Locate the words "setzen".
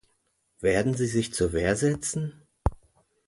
1.75-2.41